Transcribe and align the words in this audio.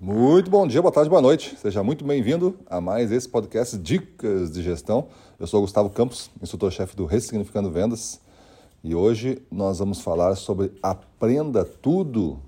Muito 0.00 0.50
bom 0.50 0.66
dia, 0.66 0.82
boa 0.82 0.90
tarde, 0.90 1.08
boa 1.08 1.22
noite. 1.22 1.56
Seja 1.56 1.82
muito 1.82 2.04
bem-vindo 2.04 2.58
a 2.68 2.80
mais 2.80 3.12
esse 3.12 3.28
podcast 3.28 3.78
Dicas 3.78 4.50
de 4.50 4.60
Gestão. 4.60 5.06
Eu 5.38 5.46
sou 5.46 5.60
Gustavo 5.60 5.88
Campos, 5.88 6.30
instrutor-chefe 6.42 6.96
do 6.96 7.06
Ressignificando 7.06 7.70
Vendas, 7.70 8.20
e 8.82 8.92
hoje 8.92 9.40
nós 9.52 9.78
vamos 9.78 10.00
falar 10.00 10.34
sobre 10.34 10.72
aprenda 10.82 11.64
tudo 11.64 12.40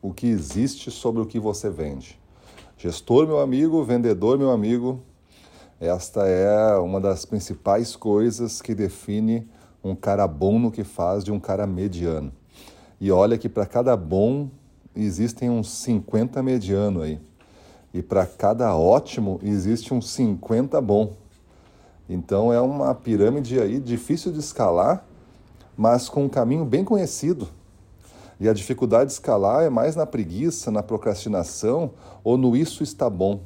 o 0.00 0.14
que 0.14 0.28
existe 0.28 0.92
sobre 0.92 1.20
o 1.20 1.26
que 1.26 1.40
você 1.40 1.68
vende. 1.68 2.18
Gestor, 2.78 3.26
meu 3.26 3.40
amigo, 3.40 3.82
vendedor, 3.82 4.38
meu 4.38 4.52
amigo, 4.52 5.02
esta 5.80 6.26
é 6.28 6.78
uma 6.78 7.00
das 7.00 7.24
principais 7.24 7.96
coisas 7.96 8.62
que 8.62 8.76
define 8.76 9.46
um 9.82 9.96
cara 9.96 10.26
bom 10.28 10.56
no 10.56 10.70
que 10.70 10.84
faz 10.84 11.24
de 11.24 11.32
um 11.32 11.40
cara 11.40 11.66
mediano. 11.66 12.32
E 13.00 13.10
olha 13.10 13.36
que 13.36 13.48
para 13.48 13.66
cada 13.66 13.96
bom 13.96 14.48
existem 14.96 15.50
uns 15.50 15.70
50 15.70 16.42
mediano 16.42 17.02
aí. 17.02 17.20
E 17.92 18.02
para 18.02 18.26
cada 18.26 18.74
ótimo 18.76 19.38
existe 19.42 19.92
uns 19.94 20.10
50 20.10 20.80
bom. 20.80 21.14
Então 22.08 22.52
é 22.52 22.60
uma 22.60 22.94
pirâmide 22.94 23.60
aí 23.60 23.78
difícil 23.80 24.32
de 24.32 24.38
escalar, 24.38 25.04
mas 25.76 26.08
com 26.08 26.24
um 26.24 26.28
caminho 26.28 26.64
bem 26.64 26.84
conhecido. 26.84 27.48
E 28.38 28.48
a 28.48 28.52
dificuldade 28.52 29.06
de 29.06 29.12
escalar 29.12 29.64
é 29.64 29.70
mais 29.70 29.96
na 29.96 30.06
preguiça, 30.06 30.70
na 30.70 30.82
procrastinação 30.82 31.92
ou 32.22 32.36
no 32.36 32.56
isso 32.56 32.82
está 32.82 33.08
bom. 33.08 33.40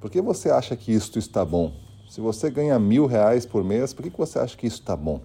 Por 0.00 0.10
que 0.10 0.20
você 0.20 0.50
acha 0.50 0.74
que 0.74 0.92
isto 0.92 1.18
está 1.18 1.44
bom? 1.44 1.72
Se 2.08 2.20
você 2.20 2.50
ganha 2.50 2.78
mil 2.78 3.06
reais 3.06 3.44
por 3.44 3.62
mês, 3.62 3.92
por 3.92 4.02
que 4.02 4.16
você 4.16 4.38
acha 4.38 4.56
que 4.56 4.66
isso 4.66 4.80
está 4.80 4.96
bom? 4.96 5.20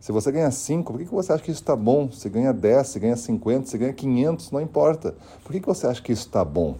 Se 0.00 0.12
você 0.12 0.30
ganha 0.30 0.50
5, 0.50 0.92
por 0.92 0.98
que 0.98 1.06
você 1.06 1.32
acha 1.32 1.42
que 1.42 1.50
isso 1.50 1.60
está 1.60 1.74
bom? 1.74 2.10
Se 2.10 2.28
ganha 2.28 2.52
10, 2.52 2.86
se 2.86 3.00
ganha 3.00 3.16
50, 3.16 3.66
se 3.66 3.76
ganha 3.76 3.92
500, 3.92 4.52
não 4.52 4.60
importa. 4.60 5.14
Por 5.42 5.52
que 5.52 5.60
você 5.60 5.86
acha 5.86 6.00
que 6.00 6.12
isso 6.12 6.26
está 6.26 6.44
bom? 6.44 6.76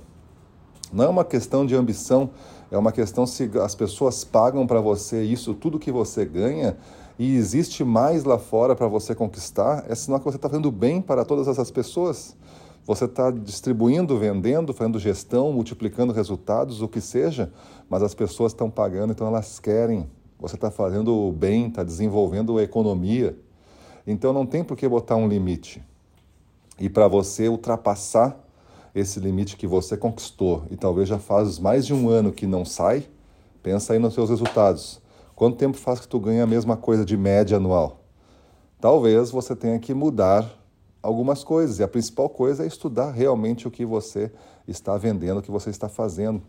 Não 0.93 1.05
é 1.05 1.09
uma 1.09 1.25
questão 1.25 1.67
de 1.67 1.75
ambição, 1.75 2.31
é 2.71 2.79
uma 2.79 2.93
questão 2.93 3.27
se 3.27 3.51
as 3.63 3.75
pessoas 3.75 4.25
pagam 4.25 4.67
para 4.67 4.81
você 4.81 5.23
isso, 5.23 5.53
tudo 5.53 5.79
que 5.79 5.91
você 5.91 6.25
ganha, 6.25 6.77
e 7.19 7.37
existe 7.37 7.83
mais 7.83 8.23
lá 8.25 8.39
fora 8.39 8.77
para 8.77 8.87
você 8.87 9.15
conquistar, 9.15 9.85
é 9.89 9.95
sinal 9.95 10.21
que 10.21 10.25
você 10.25 10.37
está 10.37 10.49
fazendo 10.49 10.71
bem 10.71 11.03
para 11.03 11.25
todas 11.25 11.49
essas 11.49 11.71
pessoas. 11.71 12.37
Você 12.87 13.05
está 13.05 13.31
distribuindo, 13.31 14.19
vendendo, 14.19 14.73
fazendo 14.73 14.99
gestão, 14.99 15.53
multiplicando 15.53 16.13
resultados, 16.13 16.81
o 16.81 16.89
que 16.89 17.01
seja, 17.01 17.53
mas 17.91 18.03
as 18.03 18.15
pessoas 18.15 18.53
estão 18.53 18.71
pagando, 18.71 19.13
então 19.13 19.27
elas 19.27 19.59
querem 19.59 20.09
você 20.39 20.55
está 20.55 20.71
fazendo 20.71 21.33
bem, 21.33 21.69
está 21.69 21.83
desenvolvendo 21.83 22.57
a 22.59 22.63
economia. 22.63 23.37
Então 24.07 24.33
não 24.33 24.47
tem 24.47 24.63
por 24.63 24.77
que 24.77 24.89
botar 24.89 25.17
um 25.17 25.29
limite. 25.29 25.83
E 26.79 26.89
para 26.89 27.09
você 27.09 27.49
ultrapassar 27.49 28.39
esse 28.95 29.19
limite 29.19 29.57
que 29.57 29.67
você 29.67 29.97
conquistou 29.97 30.63
e 30.71 30.77
talvez 30.77 31.09
já 31.09 31.19
faz 31.19 31.59
mais 31.59 31.85
de 31.85 31.93
um 31.93 32.09
ano 32.09 32.33
que 32.33 32.47
não 32.47 32.65
sai, 32.65 33.07
pensa 33.63 33.93
aí 33.93 33.99
nos 33.99 34.15
seus 34.15 34.31
resultados. 34.31 35.01
Quanto 35.35 35.57
tempo 35.57 35.77
faz 35.77 36.01
que 36.01 36.09
tu 36.09 36.19
ganha 36.19 36.45
a 36.45 36.47
mesma 36.47 36.77
coisa 36.77 37.05
de 37.05 37.17
média 37.17 37.57
anual? 37.57 38.01
Talvez 38.81 39.31
você 39.31 39.57
tenha 39.57 39.79
que 39.79 39.93
mudar 39.93 40.49
algumas 41.03 41.45
coisas 41.45 41.79
e 41.79 41.83
a 41.83 41.89
principal 41.89 42.29
coisa 42.29 42.65
é 42.65 42.67
estudar 42.67 43.11
realmente 43.11 43.67
o 43.67 43.71
que 43.71 43.85
você 43.85 44.31
está 44.67 44.97
vendendo, 44.97 45.39
o 45.39 45.43
que 45.43 45.51
você 45.51 45.71
está 45.71 45.89
fazendo. 45.89 46.43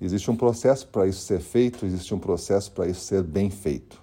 Existe 0.00 0.30
um 0.30 0.36
processo 0.36 0.86
para 0.88 1.06
isso 1.06 1.20
ser 1.20 1.40
feito, 1.40 1.84
existe 1.84 2.14
um 2.14 2.18
processo 2.18 2.70
para 2.72 2.86
isso 2.86 3.00
ser 3.00 3.22
bem 3.22 3.50
feito. 3.50 4.00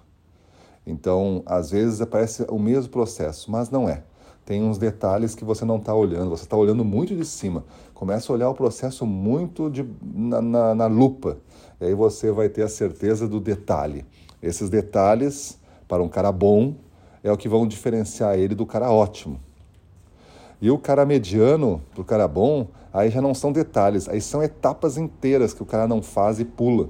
Então, 0.86 1.42
às 1.46 1.70
vezes 1.70 2.00
aparece 2.00 2.44
o 2.48 2.58
mesmo 2.58 2.90
processo, 2.90 3.50
mas 3.50 3.70
não 3.70 3.88
é. 3.88 4.04
Tem 4.44 4.62
uns 4.62 4.78
detalhes 4.78 5.34
que 5.34 5.44
você 5.44 5.64
não 5.64 5.78
está 5.78 5.92
olhando, 5.92 6.30
você 6.30 6.44
está 6.44 6.56
olhando 6.56 6.84
muito 6.84 7.16
de 7.16 7.24
cima. 7.24 7.64
Começa 7.92 8.32
a 8.32 8.34
olhar 8.34 8.48
o 8.48 8.54
processo 8.54 9.04
muito 9.04 9.68
de, 9.68 9.84
na, 10.00 10.40
na, 10.40 10.74
na 10.74 10.86
lupa. 10.86 11.38
E 11.80 11.86
aí 11.86 11.94
você 11.94 12.30
vai 12.30 12.48
ter 12.48 12.62
a 12.62 12.68
certeza 12.68 13.26
do 13.26 13.40
detalhe. 13.40 14.04
Esses 14.40 14.70
detalhes, 14.70 15.58
para 15.88 16.00
um 16.00 16.08
cara 16.08 16.30
bom, 16.30 16.76
é 17.24 17.32
o 17.32 17.36
que 17.36 17.48
vão 17.48 17.66
diferenciar 17.66 18.38
ele 18.38 18.54
do 18.54 18.64
cara 18.64 18.88
ótimo. 18.88 19.40
E 20.60 20.70
o 20.70 20.78
cara 20.78 21.04
mediano 21.04 21.82
para 21.92 22.00
o 22.00 22.04
cara 22.04 22.26
bom, 22.26 22.68
aí 22.92 23.10
já 23.10 23.20
não 23.20 23.34
são 23.34 23.52
detalhes, 23.52 24.08
aí 24.08 24.20
são 24.20 24.42
etapas 24.42 24.96
inteiras 24.96 25.52
que 25.52 25.62
o 25.62 25.66
cara 25.66 25.86
não 25.86 26.02
faz 26.02 26.40
e 26.40 26.44
pula. 26.44 26.88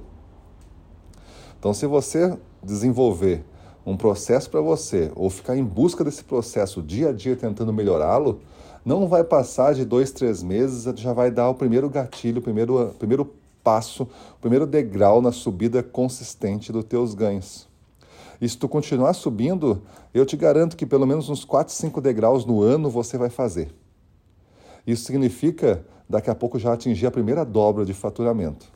Então, 1.59 1.73
se 1.73 1.85
você 1.85 2.37
desenvolver 2.63 3.43
um 3.85 3.97
processo 3.97 4.49
para 4.49 4.61
você, 4.61 5.11
ou 5.15 5.29
ficar 5.29 5.55
em 5.55 5.63
busca 5.63 6.03
desse 6.03 6.23
processo 6.23 6.81
dia 6.81 7.09
a 7.09 7.13
dia 7.13 7.35
tentando 7.35 7.73
melhorá-lo, 7.73 8.39
não 8.85 9.07
vai 9.07 9.23
passar 9.23 9.73
de 9.73 9.83
dois, 9.83 10.11
três 10.11 10.41
meses, 10.43 10.83
já 10.95 11.11
vai 11.11 11.29
dar 11.31 11.49
o 11.49 11.55
primeiro 11.55 11.89
gatilho, 11.89 12.39
o 12.39 12.41
primeiro, 12.41 12.93
primeiro 12.99 13.33
passo, 13.63 14.03
o 14.03 14.39
primeiro 14.39 14.65
degrau 14.65 15.21
na 15.21 15.31
subida 15.31 15.83
consistente 15.83 16.71
dos 16.71 16.85
teus 16.85 17.13
ganhos. 17.13 17.67
E 18.39 18.47
se 18.47 18.57
tu 18.57 18.69
continuar 18.69 19.13
subindo, 19.13 19.81
eu 20.13 20.25
te 20.25 20.37
garanto 20.37 20.77
que 20.77 20.85
pelo 20.85 21.07
menos 21.07 21.29
uns 21.29 21.43
4, 21.43 21.73
5 21.73 21.99
degraus 22.01 22.45
no 22.45 22.61
ano 22.61 22.89
você 22.89 23.17
vai 23.17 23.29
fazer. 23.29 23.73
Isso 24.85 25.05
significa 25.05 25.83
daqui 26.07 26.29
a 26.29 26.35
pouco 26.35 26.57
já 26.59 26.73
atingir 26.73 27.07
a 27.07 27.11
primeira 27.11 27.43
dobra 27.43 27.83
de 27.83 27.93
faturamento. 27.93 28.71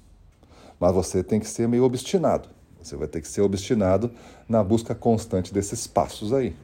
Mas 0.79 0.93
você 0.93 1.23
tem 1.23 1.39
que 1.39 1.47
ser 1.47 1.67
meio 1.67 1.83
obstinado. 1.83 2.49
Você 2.81 2.95
vai 2.95 3.07
ter 3.07 3.21
que 3.21 3.27
ser 3.27 3.41
obstinado 3.41 4.11
na 4.49 4.63
busca 4.63 4.95
constante 4.95 5.53
desses 5.53 5.85
passos 5.85 6.33
aí. 6.33 6.55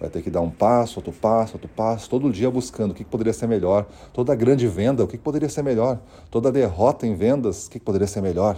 Vai 0.00 0.10
ter 0.10 0.20
que 0.20 0.30
dar 0.30 0.40
um 0.40 0.50
passo, 0.50 0.98
outro 0.98 1.12
passo, 1.12 1.54
outro 1.54 1.68
passo, 1.68 2.10
todo 2.10 2.30
dia 2.32 2.50
buscando 2.50 2.90
o 2.90 2.94
que 2.94 3.04
poderia 3.04 3.32
ser 3.32 3.46
melhor. 3.46 3.86
Toda 4.12 4.34
grande 4.34 4.66
venda, 4.66 5.04
o 5.04 5.06
que 5.06 5.16
poderia 5.16 5.48
ser 5.48 5.62
melhor. 5.62 6.00
Toda 6.28 6.50
derrota 6.50 7.06
em 7.06 7.14
vendas, 7.14 7.68
o 7.68 7.70
que 7.70 7.78
poderia 7.78 8.08
ser 8.08 8.20
melhor. 8.20 8.56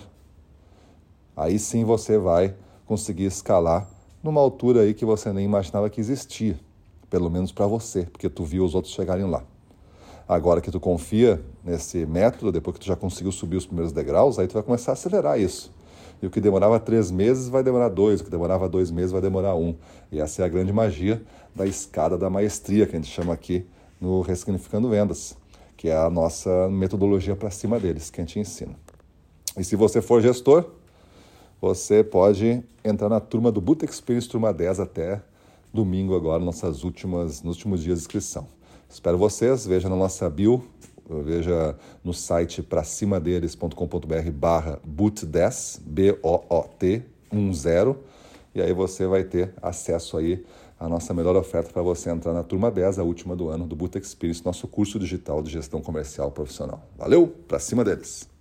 Aí 1.37 1.59
sim 1.59 1.85
você 1.85 2.17
vai 2.17 2.55
conseguir 2.87 3.25
escalar 3.25 3.89
numa 4.23 4.41
altura 4.41 4.81
aí 4.83 4.95
que 4.95 5.05
você 5.05 5.33
nem 5.33 5.45
imaginava 5.45 5.91
que 5.91 6.01
existia, 6.01 6.59
pelo 7.11 7.31
menos 7.31 7.53
para 7.53 7.67
você, 7.67 8.05
porque 8.05 8.29
tu 8.29 8.45
viu 8.45 8.65
os 8.65 8.75
outros 8.75 8.95
chegarem 8.95 9.29
lá. 9.29 9.43
Agora 10.27 10.61
que 10.61 10.71
tu 10.71 10.81
confia 10.81 11.43
nesse 11.63 12.07
método, 12.07 12.51
depois 12.51 12.75
que 12.75 12.81
tu 12.81 12.87
já 12.87 12.97
conseguiu 12.97 13.31
subir 13.31 13.57
os 13.57 13.67
primeiros 13.67 13.93
degraus, 13.93 14.39
aí 14.39 14.47
tu 14.47 14.55
vai 14.55 14.63
começar 14.63 14.93
a 14.93 14.95
acelerar 14.95 15.39
isso. 15.39 15.71
E 16.23 16.27
o 16.27 16.31
que 16.31 16.41
demorava 16.41 16.81
três 16.81 17.11
meses 17.11 17.49
vai 17.49 17.63
demorar 17.63 17.91
dois, 17.91 18.21
o 18.21 18.25
que 18.25 18.31
demorava 18.31 18.67
dois 18.67 18.91
meses 18.91 19.13
vai 19.13 19.21
demorar 19.21 19.55
um. 19.55 19.75
E 20.11 20.19
essa 20.19 20.41
é 20.41 20.45
a 20.47 20.49
grande 20.49 20.73
magia 20.73 21.23
da 21.55 21.67
escada 21.67 22.17
da 22.17 22.31
maestria, 22.31 22.87
que 22.87 22.97
a 22.97 22.99
gente 22.99 23.11
chama 23.11 23.35
aqui 23.35 23.67
no 24.01 24.23
Ressignificando 24.23 24.89
Vendas, 24.89 25.37
que 25.77 25.89
é 25.91 25.97
a 25.97 26.09
nossa 26.09 26.69
metodologia 26.71 27.37
para 27.37 27.51
cima 27.51 27.79
deles, 27.79 28.09
que 28.09 28.21
a 28.21 28.25
gente 28.25 28.39
ensina. 28.39 28.75
E 29.59 29.63
se 29.63 29.77
você 29.77 30.01
for 30.01 30.23
gestor, 30.23 30.71
você 31.65 32.05
pode 32.05 32.63
entrar 32.85 33.09
na 33.09 33.21
turma 33.21 33.51
do 33.51 33.59
Boot 33.59 33.87
Experience 33.87 34.29
Turma 34.29 34.53
10 34.53 34.81
até 34.81 35.23
domingo 35.73 36.15
agora, 36.15 36.45
nossas 36.45 36.85
últimas, 36.85 37.43
nos 37.43 37.57
últimos 37.57 37.83
dias 37.83 37.97
de 37.97 38.03
inscrição. 38.03 38.47
Espero 38.87 39.17
vocês, 39.17 39.67
veja 39.67 39.89
na 39.89 39.97
nossa 39.97 40.29
bio, 40.29 40.63
veja 41.25 41.75
no 42.05 42.13
site 42.13 42.63
pra 42.63 42.85
cima 42.85 43.19
deles.com.br 43.19 44.31
barra 44.35 44.79
boot10, 44.87 45.81
B-O-O-T 45.87 47.03
10, 47.33 47.97
e 48.55 48.61
aí 48.61 48.73
você 48.75 49.07
vai 49.07 49.25
ter 49.25 49.55
acesso 49.63 50.19
aí 50.19 50.45
à 50.79 50.87
nossa 50.87 51.15
melhor 51.15 51.35
oferta 51.35 51.73
para 51.73 51.81
você 51.81 52.11
entrar 52.11 52.35
na 52.35 52.43
turma 52.43 52.71
10, 52.71 52.99
a 52.99 53.03
última 53.03 53.35
do 53.35 53.49
ano 53.49 53.67
do 53.67 53.75
Boot 53.75 53.97
Experience, 53.97 54.45
nosso 54.45 54.69
curso 54.69 54.99
digital 54.99 55.43
de 55.43 55.51
gestão 55.51 55.81
comercial 55.81 56.31
profissional. 56.31 56.87
Valeu, 56.99 57.27
pra 57.49 57.59
cima 57.59 57.83
deles! 57.83 58.34